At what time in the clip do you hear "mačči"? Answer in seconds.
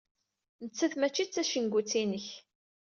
0.97-1.23